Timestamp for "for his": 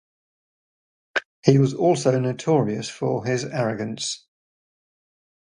2.89-3.45